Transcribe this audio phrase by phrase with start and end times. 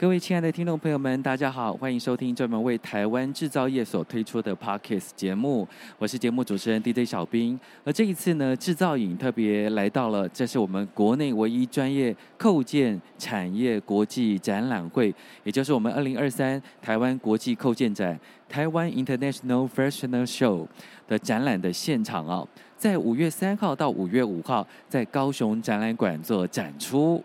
[0.00, 5.66] 各位亲爱的听众朋友们，大家好，欢迎收听专门为台湾制造业所推出的 Podcast 节目，
[5.98, 7.58] 我是节目主持人 DJ 小兵。
[7.82, 18.16] 而这一次呢，制造影特别来到了，这是我们国内唯一专业扣件产业国际展览会，也就是我们二零二三台湾国际扣件展
[18.48, 20.68] 台湾 International Fashion Show
[21.08, 27.20] 的展览的现场啊，在五月三号到五月五号，在高雄展览馆做展出。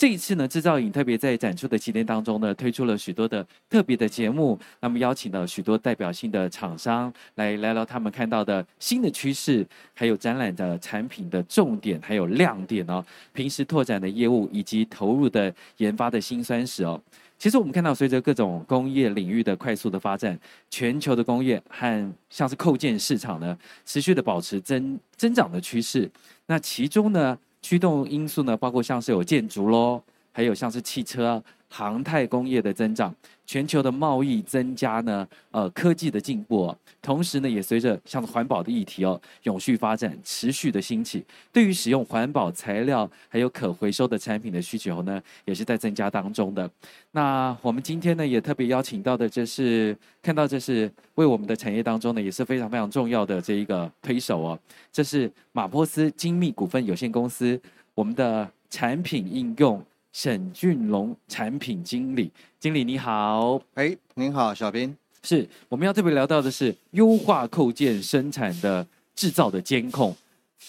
[0.00, 16.98] 这一次呢，制造营特别在展出的期间当中呢，推出了许多的特别的节目，那么邀请了许多代表性的厂商来聊聊他们看到的新的趋势，还有展览的产品的重点，还有亮点哦，平时拓展的业务以及投入的研发的辛酸史哦。
[17.38, 20.38] 其实我们看到，随着各种工业领域的快速的发展，
[20.70, 26.10] 全球的工业和像是扣件市场呢，持续的保持增增长的趋势。
[26.46, 33.14] 那其中呢，驱动因素呢，包括像是有建筑咯，还有像是汽车、航太工业的增长，
[33.46, 46.68] 全球的贸易增加呢，呃，科技的进步哦，同时呢，也随着像环保的议题哦，永续发展持续的兴起，对于使用环保材料还有可回收的产品的需求呢，也是在增加当中的。
[47.12, 54.58] 那我们今天呢，也特别邀请到的，这是看到这是为我们的产业当中呢，也是非常非常重要的这一个推手哦，
[54.90, 57.60] 这是马波斯精密股份有限公司
[57.94, 59.80] 我们的产品应用。
[60.12, 70.14] 沈俊龙产品经理，经理你好，哎，您好，小斌，是我们要特别聊到的是优化扣件生产的制造的监控，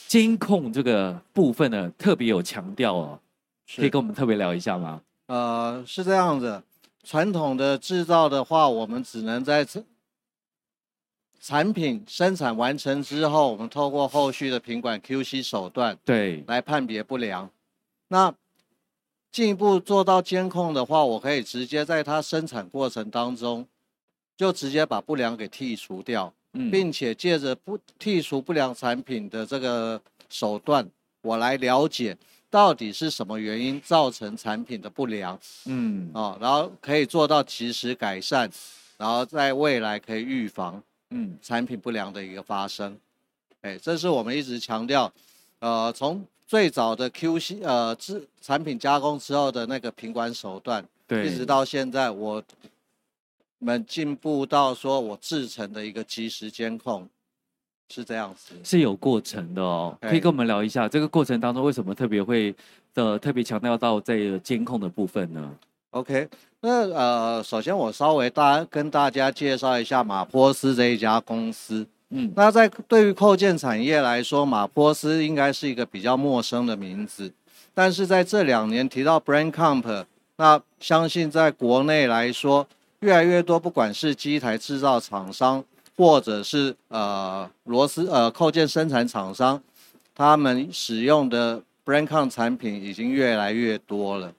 [0.07, 3.19] 监控这个部分呢特别有强调哦，
[3.75, 5.01] 可以跟我们特别聊一下吗？
[5.25, 6.61] 呃，是这样子，
[7.03, 9.65] 传统的制造的话，我们只能在
[11.39, 17.49] 产品生产完成之后，我们透过后续的品管 QC 手段，对，来判别不良，
[18.09, 18.31] 那。
[19.31, 23.65] 进一步做到监控的话，我可以直接在它生产过程当中，
[24.35, 30.85] 就直接把不良给剔除掉，嗯，并且借着不剔除不良产品的这个手段，
[31.21, 32.17] 我来了解
[32.49, 38.51] 到底是什么原因造成产品的不良，嗯，哦，然后可以做到及时改善，
[38.97, 42.97] 然后在未来可以预防，嗯，产品不良的一个发生，
[43.61, 45.13] 哎，这是我们一直强调，
[45.59, 46.21] 呃，从。
[46.51, 52.43] 最早的 QC 呃制产品加工之后的那个品管手段，对，一直到现在我
[53.59, 57.07] 们进步到说我制成的一个即时监控，
[57.87, 59.97] 是这样子，是有过程的哦。
[60.01, 62.53] 可以跟我们聊一下这个过程当中为什么特别会
[62.93, 65.55] 的特别强调到这个监控的部分呢
[65.91, 66.27] ？OK，
[66.59, 71.87] 那呃，首先我稍微大跟大家介绍一下马坡斯这一家公司。
[72.13, 77.31] 嗯，那在对于扣件产业来说，马波斯应该是一个比较陌生的名字，
[77.73, 80.03] 但是在这两年提到 Brancomp，
[80.35, 82.67] 那相信在国内来说，
[82.99, 85.63] 越来越多不管是机台制造厂商，
[85.95, 89.61] 或者是呃螺丝呃扣件生产厂商，
[90.13, 94.33] 他们使用的 Brancomp 产品已经越来越多了。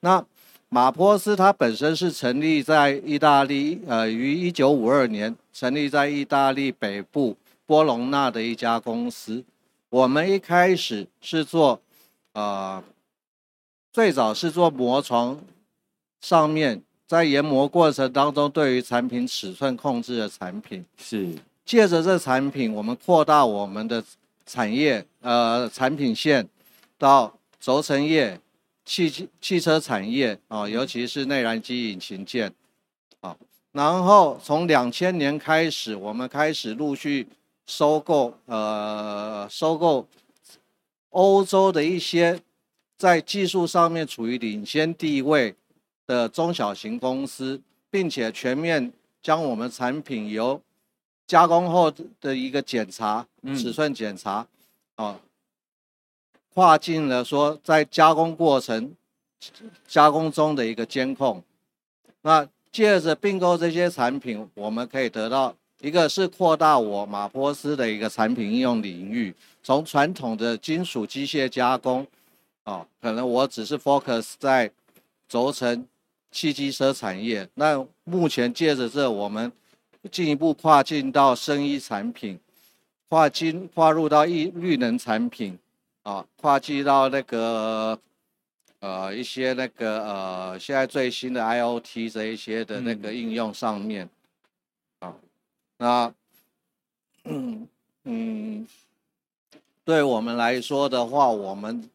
[0.00, 0.24] 那
[0.70, 7.36] 马波斯它本身是成立在意大利，呃，于一九五二年成立在意大利北部
[7.66, 9.44] 波隆纳的一家公司。
[9.90, 11.82] 我们一开始是做，
[12.32, 12.80] 呃，
[13.92, 15.40] 最早是做磨床
[16.20, 20.84] 上面，在研磨过程当中对于产品尺寸控制的产品。
[20.96, 21.34] 是。
[21.64, 24.04] 借着这产品，我们扩大我们的
[24.46, 26.48] 产业，呃，产品线
[26.96, 28.40] 到轴承业。
[28.84, 32.54] 汽汽车产业啊，尤其是内燃机引擎件，啊，
[33.78, 37.28] 然后从两千年开始，我们开始陆续
[37.64, 40.04] 收购，呃，收购
[41.10, 42.40] 欧洲的一些
[42.96, 45.54] 在技术上面处于领先地位
[46.08, 48.92] 的中小型公司，并且全面
[49.22, 50.60] 将我们产品由
[51.28, 51.88] 加工后
[52.20, 53.24] 的一个检查，
[53.56, 54.44] 尺寸检查，
[54.96, 55.20] 啊。
[56.52, 58.96] 跨进了说，在加工过程、
[59.86, 61.44] 加工中的一个监控。
[62.22, 62.44] 那
[62.78, 69.34] 借着并购这些产品，我们可以得到一个是扩大我马波斯的一个产品应用领域，
[69.64, 72.06] 从传统的金属机械加工，
[72.62, 74.70] 哦，可能我只是 focus 在
[75.28, 75.84] 轴承
[76.30, 77.48] 汽机车产业。
[77.54, 79.50] 那目前借着这，我们
[80.12, 82.38] 进一步跨进到生医产品，
[83.08, 85.58] 跨进跨入到一绿能产品，
[86.04, 87.98] 啊，跨进到那个
[88.80, 94.08] 呃一些那个呃现在最新的 IOT 这一些的那个应用上面，
[95.00, 95.14] 啊，
[95.78, 96.12] 那
[97.24, 97.68] 嗯
[98.04, 98.66] 嗯，
[99.84, 101.90] 对我们来说的话，我们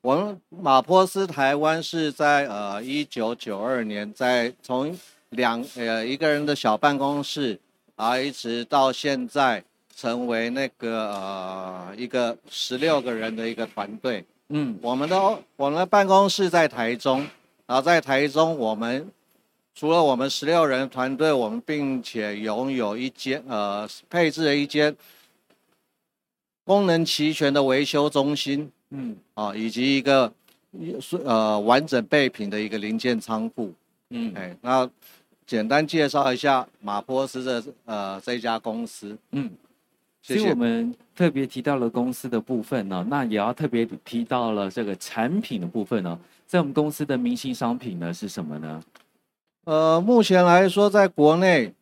[0.00, 4.98] 我们马坡斯台湾是在呃一九九二年在从。
[5.32, 7.58] 两呃一个人的小办公室，
[7.96, 9.64] 啊，一直到现在
[9.96, 14.22] 成为那个呃一个十六个人的一个团队。
[14.54, 17.26] 嗯，我们的我们的办公室在台中，
[17.66, 19.10] 然后在台中我们
[19.74, 24.94] 除了我们十六人团队，我们并且拥有一间呃配置了一间
[26.64, 28.70] 功能齐全的维修中心。
[28.90, 30.32] 嗯，啊，以及一个
[31.24, 33.72] 呃完整备品的一个零件仓库。
[34.10, 34.88] 嗯，哎，那。
[35.44, 39.50] 简单介绍一下马波斯的呃这家公司，嗯。
[40.22, 46.18] 所以我们特别提到了公司的部分呢，那也要特别提到了这个产品的部分呢。
[46.46, 48.82] 在我们公司的明星商品呢是什么呢？
[49.64, 51.72] 呃，目前来说，在国内，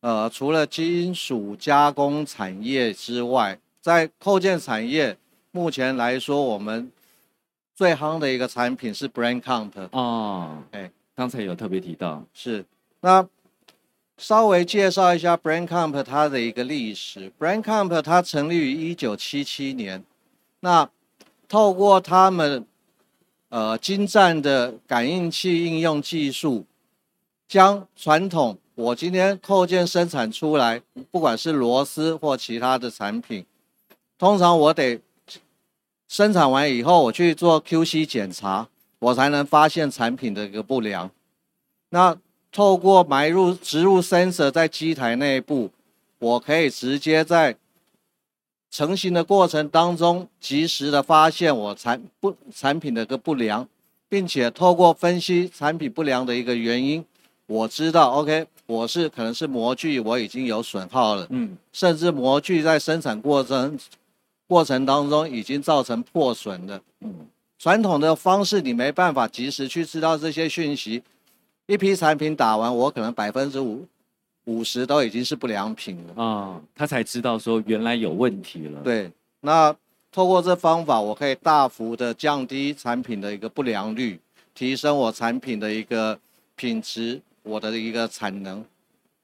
[0.00, 5.16] 呃，除了金属加工产业之外，在扣件产业，
[5.50, 6.90] 目前来说，我们
[7.74, 12.64] 最夯的一个产品是 Brain Comp 哦，哎，刚才有特别提到是。
[13.00, 13.26] 那
[14.20, 17.32] 稍微介绍一下 Brain Comp 它的一个历史。
[17.38, 20.04] Brain Comp 它成立于一九七七年。
[20.60, 20.86] 那
[21.48, 22.66] 透过他们
[23.48, 26.66] 呃精湛的感应器应用技术，
[27.48, 33.46] 将传统我今天扣件生产出来，不管是螺丝或其他的产品，
[34.18, 35.00] 通常我得
[36.06, 38.68] 生产完以后，我去做 QC 检查，
[38.98, 41.10] 我才能发现产品的一个不良。
[41.88, 42.14] 那
[42.52, 45.70] 透过埋入植入 sensor 在机台内部，
[46.18, 47.56] 我可以直接在
[48.70, 53.68] 成型的过程当中，及时的发现我产不产品的一个不良，
[54.08, 57.04] 并且透过分析产品不良的一个原因，
[57.46, 63.78] 我知道 OK，我是可能是模具我已经有损耗了，嗯，甚至模具在生产过程
[64.48, 66.82] 过程当中已经造成破损的，
[67.58, 71.02] 传统的方式你没办法及时去知道这些讯息。
[71.70, 73.86] 一批产品打完，我可能百分之五
[74.46, 78.80] 五十都已经是不良品了啊，他才知道说原来有问题了。
[78.82, 79.08] 对，
[79.42, 79.72] 那
[80.10, 84.18] 透过这方法，我可以大幅的降低产品的一个不良率，
[84.52, 86.18] 提升我产品的一个
[86.56, 88.64] 品质，我的一个产能，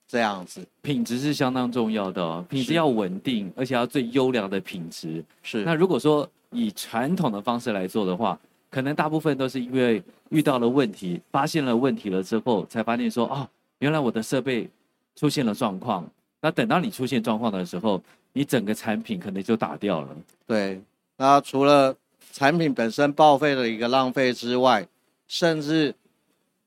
[0.07, 0.65] 这样子。
[0.83, 5.25] 品质是相当重要的哦，品质要稳定，而且要最优良的品质。
[5.43, 5.65] 是。
[5.65, 8.39] 那如果说以传统的方式来做的话，
[8.77, 14.69] 可能大部分都是因为遇到了问题，发现了问题了之后，才发现说，哦，原来我的设备
[15.15, 16.07] 出现了状况。
[16.43, 17.99] 那等到你出现状况的时候，
[18.35, 20.09] 你整个产品可能就打掉了。
[20.47, 20.79] 对，
[21.17, 21.97] 那除了
[22.35, 24.87] 产品本身报废的一个浪费之外，
[25.27, 25.95] 甚至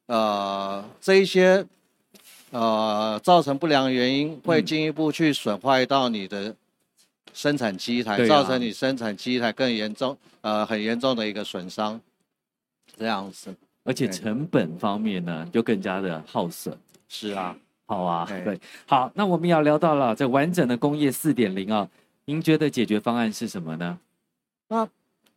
[0.08, 1.64] 呃这一些
[2.50, 6.56] 呃造成不良原因，会进一步去损坏到你的。
[7.34, 12.00] 生产机台造成你生产机台更严重，呃，很严重的一个损伤，
[12.98, 16.78] 这样子，而且成本方面呢，就更加的耗损。
[17.08, 17.56] 是啊，
[17.86, 21.88] 好啊，对，好，那我们要聊到了这完整的工业四点零啊，
[22.26, 23.98] 您觉得解决方案是什么呢？
[24.68, 24.88] 那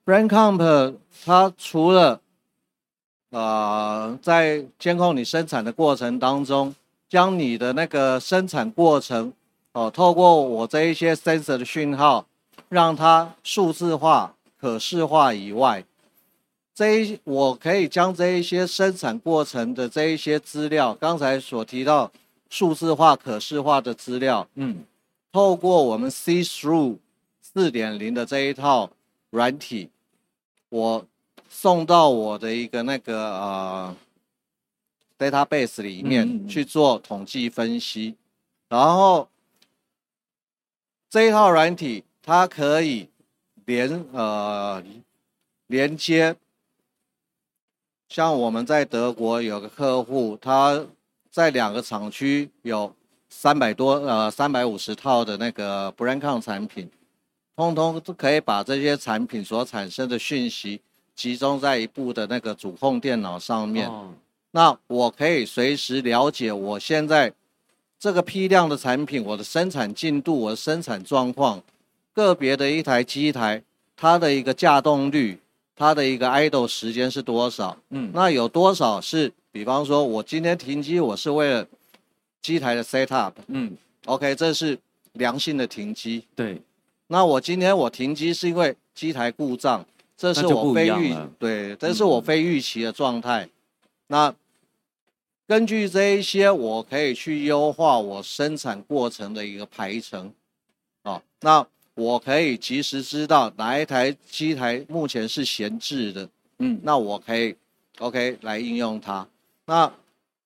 [0.05, 2.21] Brain Comp 它除了
[3.31, 6.75] 呃在监控你生产的过程当中，
[7.09, 9.33] 将你的那个生产过程。
[9.73, 12.27] 哦，透过我这一些 sensor 的讯号，
[12.69, 15.83] 让它数字化、可视化以外，
[16.75, 22.13] 这一我可以将这一些生产过程的这一些资料，刚才所提到
[22.51, 24.85] 数字化、可视化的资料，嗯，
[25.33, 26.99] 透过我们 See Through
[27.41, 28.91] 四点零的这一套
[29.31, 29.89] 软体，
[30.69, 31.07] 我
[31.49, 33.97] 送到我的一个那个呃
[35.19, 38.17] database 里面去做统计分析，
[38.69, 39.27] 然后。
[41.13, 43.07] 这一套软体，它可以
[43.67, 44.83] 连呃
[45.67, 46.35] 连接，
[48.09, 50.87] 像我们在德国有个客户，他
[51.31, 52.95] 在两个厂区有
[53.29, 56.91] 三百多呃三百五十套的那个 b r a n c o n 产品，
[57.57, 60.81] 通通都可以把这些产品所产生的讯息
[61.15, 63.91] 集中在一部的那个主控电脑上面。
[64.53, 67.35] 那我可以随时了解我现在。
[68.03, 71.63] 这个批量的产品，我的生产进度，我的生产状况，
[72.13, 73.63] 个别的一台机台，
[73.95, 75.39] 它的一个架动率，
[75.77, 77.77] 它的一个 idle 时间是多少？
[77.91, 81.65] 嗯，那有多少是，比方说我今天停机，我是为了
[82.41, 84.77] 机台的 set up，嗯，OK，这是
[85.13, 86.25] 良性的停机。
[86.35, 86.61] 对，
[87.07, 93.45] 那我今天我停机是因为机台故障，这是我非预对，这是我非预期的状态。
[93.45, 93.51] 嗯、
[94.09, 94.35] 那
[95.47, 100.33] 根据这一些，我可以去优化我生产过程的一个排程。
[101.03, 107.55] 哦，那我可以及时知道哪一台机台目前是闲置的，嗯，那我可以
[107.99, 109.27] OK 来应用它。
[109.67, 109.93] 那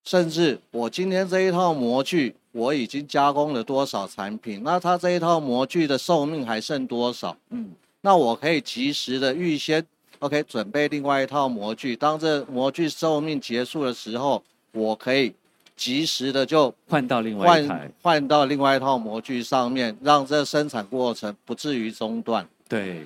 [0.02, 4.62] 甚至我今天这一套模具，我已经加工了多少产品？
[4.64, 7.36] 那它这一套模具的寿命还剩多少？
[7.50, 9.86] 嗯，那我可以及时的预先
[10.20, 11.94] OK 准备另外一套模具。
[11.94, 14.42] 当这模具寿命结束的时候，
[14.76, 15.34] 我可以。
[15.76, 22.48] 及时的就换到另外一台，换到另外一套模具上面，让这生产过程不至于中断。
[22.66, 23.04] 对，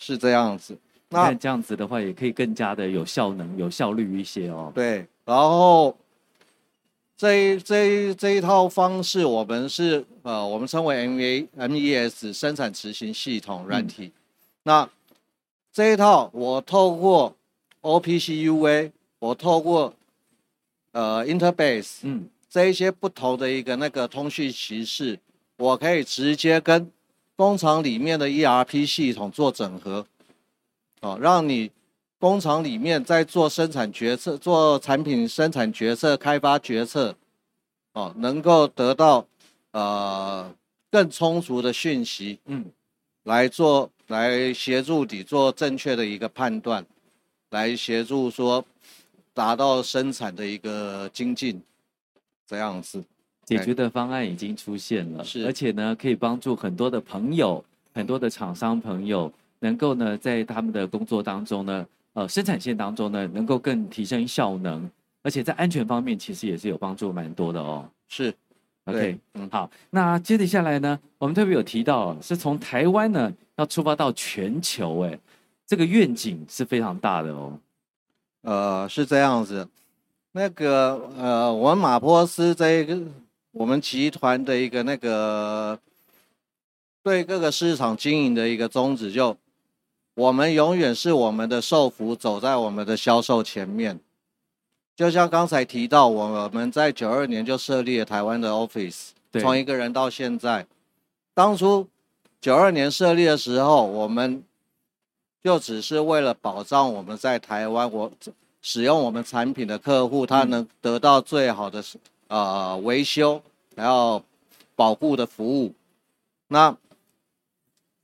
[0.00, 0.76] 是这样子。
[1.10, 4.72] 那这样子的话，也可以更加的有效能、有效率一些哦。
[4.74, 5.96] 对，然后
[7.16, 14.06] 这一这一这一套方式，我们是呃，我们称为 M A M E S 生产执行系统软体。
[14.06, 14.12] 嗯、
[14.64, 14.90] 那
[15.72, 17.36] 这一套我透过
[17.82, 19.94] O P C U A，我透过。
[20.92, 25.20] 呃，Interbase，嗯，这一些不同的一个那个通讯形式，
[25.58, 26.90] 我可以直接跟
[27.36, 30.06] 工厂里面的 ERP 系统做整合，
[31.02, 31.70] 哦，让你
[32.18, 37.14] 工厂里面在做生产决策、做产品生产决策、开发决策，
[37.92, 39.26] 哦，能够得到
[39.72, 40.52] 呃
[40.90, 42.64] 更充足的讯息，嗯，
[43.24, 46.84] 来做来协助你做正确的一个判断，
[47.50, 48.64] 来协助说。
[49.38, 51.62] 达到生产的一个精进，
[52.44, 53.00] 这样子，
[53.44, 57.64] 解决的方案已经出现了，是，而且呢，可以帮助很多的朋友，
[57.94, 64.90] 很多的厂商朋友，能够呢，在他们的工作当中呢，呃，生产线当中呢，能够更提升效能，
[65.22, 67.88] 而且在安全方面，其实也是有帮助蛮多的哦。
[68.08, 68.34] 是
[68.86, 75.16] ，OK，嗯，好，那接着下来呢，我们特别有提到，是从台湾呢要出发到全球，哎，
[75.64, 77.56] 这个愿景是非常大的哦。
[78.42, 79.68] 呃，是这样子，
[80.32, 82.96] 那个呃，我们马波斯这一个
[83.50, 85.78] 我们集团的一个那个
[87.02, 89.36] 对各个市场经营的一个宗旨，就
[90.14, 93.98] 我们永远是我们的售服走在我们的销售前面。
[94.94, 100.66] 就像刚才提到，我们在九二年就设立了台湾的 office，从一个人到现在。
[101.34, 101.88] 当初
[102.40, 104.44] 九二年设立的时候，我们。
[105.42, 108.10] 就只是为了保障我们在台湾，我
[108.60, 111.82] 使用我们产品的客户，他能得到最好的
[112.26, 113.40] 呃维修，
[113.76, 114.22] 还有
[114.74, 115.72] 保护的服务。
[116.48, 116.76] 那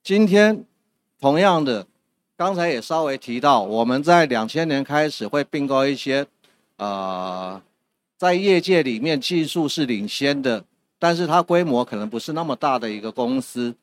[0.04, 0.64] 今天
[1.20, 1.86] 同样的，
[2.36, 6.24] 刚才也稍微提到，我们在两千年开始会并购一些
[6.76, 7.60] 呃
[8.16, 10.64] 在业界里面技术是领先的，
[11.00, 13.74] 但是它规模可能不是那么大的一个公司。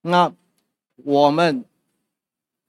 [0.00, 0.32] 那
[0.96, 1.64] 我们。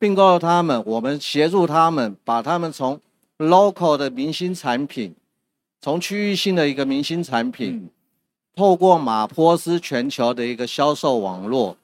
[0.04, 3.00] 并购他们，我们协助他们把他们从
[3.38, 5.16] local 的明星产品，
[5.80, 7.90] 从区域性的一个明星产品，
[8.54, 11.78] 透过马坡斯全球的一个销售网络，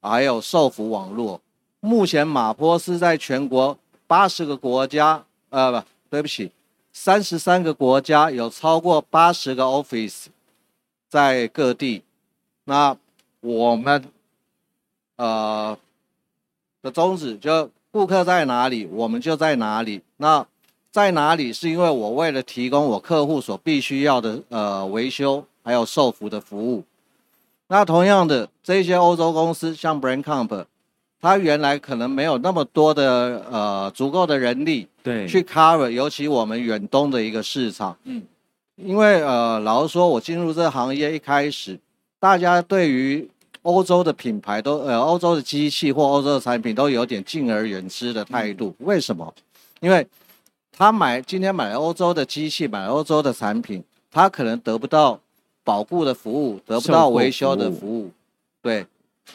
[0.00, 1.40] 还有售服网络，
[1.80, 3.76] 目前马坡斯在全国
[4.06, 6.52] 八十个国家，呃，不，对不起，
[6.92, 10.26] 三十三个国家有超过八十个 office
[11.08, 12.04] 在各地。
[12.66, 12.96] 那
[13.40, 14.04] 我们，
[15.16, 15.76] 呃。
[16.82, 20.00] 的宗旨就顾客在哪里，我们就在哪里。
[20.18, 20.46] 那
[20.90, 26.84] 在哪里是因为我为了提供我客户所必须要的呃维修还有售服的服务。
[27.68, 30.64] 那同样的这些欧洲公司像 Brandcomp，
[31.20, 37.96] 它原来可能没有那么多的呃足够的人力对去 cover，尤其我们远东的一个市场。
[38.04, 38.22] 嗯，
[38.74, 41.78] 因为呃老实说，我进入这个行业一开始，
[42.18, 43.28] 大家对于
[43.62, 48.74] 欧洲的品牌都呃，欧洲的机器或欧洲的产品都有点敬而远之的态度。
[48.78, 49.34] 为什么？
[49.80, 50.06] 因为
[50.72, 55.20] 他买今天买欧洲的机器，买欧洲的产品，他可能得不到
[55.62, 58.10] 保固的服务，得不到维修的服务。
[58.62, 58.86] 对，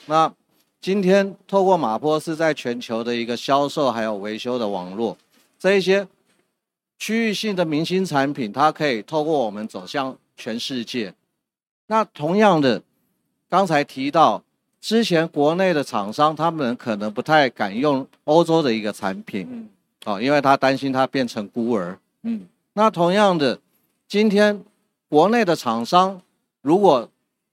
[0.08, 0.34] 那
[0.82, 5.16] 今天透过马波是在全球的一个销售还有维修的网络，
[5.60, 6.08] 这一些
[6.98, 11.14] 区域性的明星产品，它可以透过我们走向全世界。
[11.88, 12.82] 那同样的。
[13.50, 14.44] 刚才提到，
[14.82, 19.70] 之前国内的厂商他们可能不太敢用欧洲的一个产品，嗯，
[20.06, 22.48] 哦，因为他担心他变成孤儿，嗯。
[22.74, 23.60] 那同样的，
[24.08, 24.62] 今天
[25.08, 26.22] 国内的厂商
[26.62, 27.10] 如果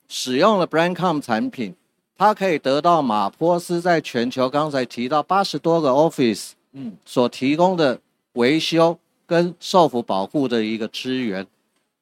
[0.09, 1.75] 使用了 Brandcom 产品，
[2.17, 8.01] 他可以得到马坡斯在全球刚才提到八十多个 office，嗯，所提供的
[8.33, 11.47] 维修跟售后保护的一个支援。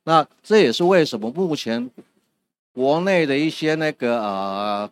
[0.05, 1.91] 那这也是为什么目前
[2.73, 4.91] 国内的一些那个呃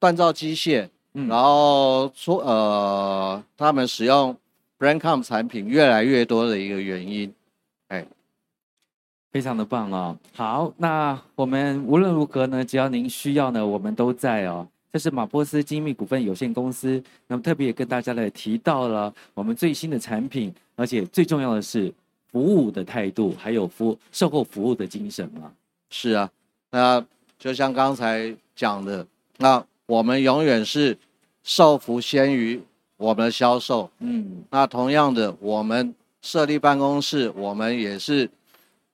[0.00, 4.36] 锻造机械，嗯、然后出呃他们使用
[4.78, 7.32] Brandcom 产品越来越多的一个原因。
[7.88, 8.06] 哎，
[9.30, 10.18] 非常的棒哦。
[10.34, 14.66] 好，那我们无论如何呢，只要您需要呢，我们都在哦。
[14.92, 21.90] 这是马波斯精密股份有限公司，那么特别也跟大家来提到了我们最新的产品，而且最重要的是
[22.30, 25.50] 服务的态度，还有服售后服务的精神嘛。
[25.92, 26.30] 是啊，
[26.70, 27.04] 那
[27.38, 29.06] 就像刚才讲的，
[29.36, 30.96] 那我们永远是
[31.42, 32.58] 受服先于
[32.96, 33.90] 我们的销售。
[33.98, 38.28] 嗯，那同样的，我们设立办公室，我们也是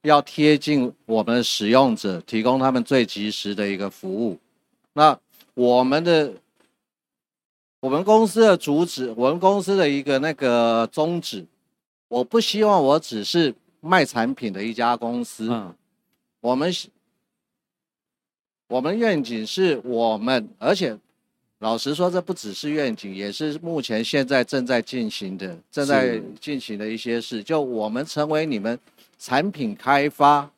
[0.02, 4.36] 要贴近我们的使用者，提供他们最及时的一个服务。
[4.94, 5.16] 那
[5.54, 6.32] 我们的
[7.78, 11.46] 我们公司的主旨，我们公司的一个那个宗旨，
[12.08, 15.48] 我不希望我只是卖产品的一家公司。
[15.48, 15.72] 嗯，
[16.40, 16.72] 我们
[18.68, 20.96] 我们愿景是我们，而且
[21.58, 27.42] 老实说，这不只是愿景，也是目前现在正在进行的、正在进行的一些事。
[27.42, 28.78] 就我们成为你们
[29.18, 30.50] 产品开发，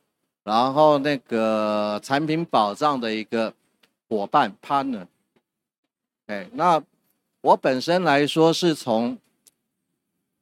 [0.45, 3.53] 然后那个产品保障的一个。
[4.13, 5.07] 伙伴 partner，
[6.27, 6.83] 哎，那
[7.43, 9.17] 我本身来说是从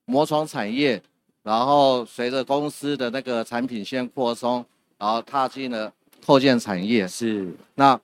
[0.06, 1.02] 模床产业，
[1.42, 4.64] 然后随着公司的那个产品线扩充，
[4.98, 5.92] 然后踏进了
[6.24, 7.06] 扣件产业。
[7.08, 7.98] 是，那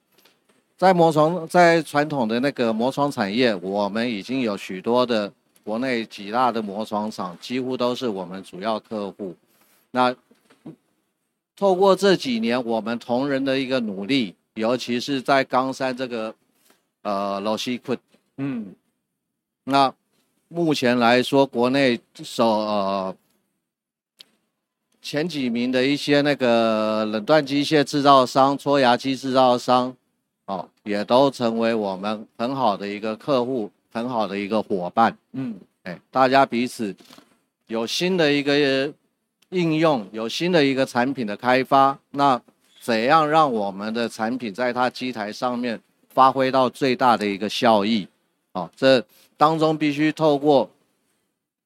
[0.79, 5.33] 在磨床，在传统的那个磨床产业，我们已经有许多的
[5.63, 9.35] 国内几大的磨床厂，几乎都是我们主要客户。
[9.91, 10.15] 那
[11.57, 14.35] 透过这几年我们同仁的一个努力。
[14.57, 16.33] 尤其是在冈山这个，
[17.03, 17.97] 呃，罗西库，
[18.37, 18.73] 嗯，
[19.65, 19.93] 那
[20.47, 23.17] 目前来说，国内首呃
[25.05, 29.95] 前几名的一些那个冷锻机械制造商、搓牙机制造商，
[30.47, 36.97] 哦，也都成为我们很好的一个客户，很好的一个伙伴，嗯，哎，大家彼此
[37.67, 38.91] 有新的一个
[39.51, 42.41] 应用，有新的一个产品的开发，那。
[42.81, 48.07] 怎样让我们的产品在它机台上面发挥到最大的一个效益？
[48.53, 49.03] 哦，这
[49.39, 50.69] 当中必须透过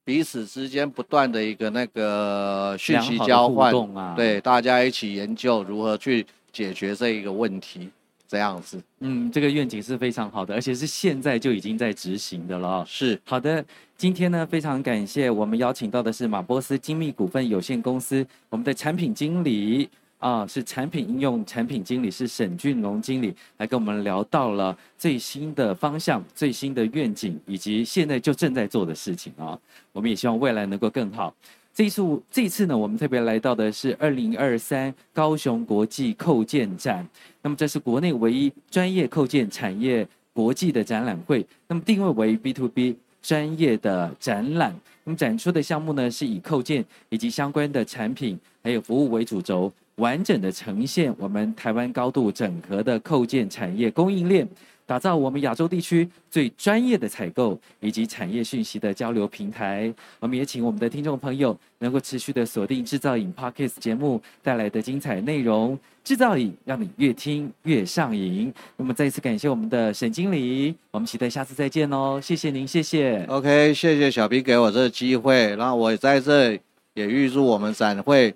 [0.09, 7.91] 彼此之间不断的一个那个讯息交换，啊、对，大家一起研究如何去解决这一个问题，
[8.27, 8.83] 这样子。
[9.01, 12.83] 嗯，这个愿景是非常好的，而且是现在就已经在执行的了。
[12.89, 13.63] 是好的，
[13.99, 19.91] 今天呢非常感谢我们邀请到的是马波斯精密股份有限公司我们的产品经理。
[20.19, 29.59] 啊，是产品应用产品经理，是沈俊龙经理来跟我们聊到了最新的方向、最新的愿景，以及现在就正在做的事情啊。
[29.93, 31.33] 我们也希望未来能够更好。
[31.73, 37.09] 这一次，这一次呢，我们特别来到的是二零二三高雄国际扣件展。
[37.41, 41.47] 那么，这是国内唯一专业扣件产业国际的展览会。
[41.69, 44.75] 那么，定位为 B to B 专业的展览。
[45.05, 49.73] 那么，展出的项目呢，是以扣件以及相关的产品还有服务为主轴。
[49.99, 54.49] 完整的呈现我们台湾高度整合的扣件产业供应链，
[54.87, 59.93] 打造我们亚洲地区最专业的采购以及产业讯息的交流平台。
[60.21, 65.79] 我们也请我们的听众朋友能够持续的锁定制造影 Podcast 节目带来的精彩内容。
[66.05, 68.51] 制造影让你越听越上瘾。
[68.79, 72.19] 那么再一次感谢我们的沈经理，我们期待下次再见哦。
[72.23, 73.23] 谢谢您，谢谢。
[73.29, 76.53] OK，谢谢小 B 给我这个机会，那我在这
[76.95, 78.35] 也预祝我们展会。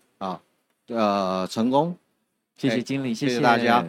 [0.95, 1.97] 呃，成功，
[2.57, 3.85] 谢谢经理，谢谢，大家。